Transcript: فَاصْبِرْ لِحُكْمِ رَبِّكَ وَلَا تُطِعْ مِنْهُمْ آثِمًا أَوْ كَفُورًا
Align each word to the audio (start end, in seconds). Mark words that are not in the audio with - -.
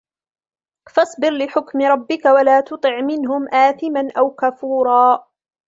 فَاصْبِرْ 0.93 1.31
لِحُكْمِ 1.33 1.81
رَبِّكَ 1.81 2.25
وَلَا 2.25 2.61
تُطِعْ 2.61 3.01
مِنْهُمْ 3.01 3.47
آثِمًا 3.53 4.07
أَوْ 4.17 4.29
كَفُورًا 4.31 5.27